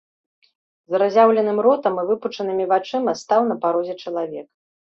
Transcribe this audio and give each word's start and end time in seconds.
З 0.93 1.01
разяўленым 1.03 1.57
ротам 1.67 2.01
і 2.05 2.07
выпучанымі 2.09 2.65
вачыма 2.75 3.15
стаў 3.23 3.41
на 3.51 3.55
парозе 3.67 3.93
чалавек. 4.03 4.47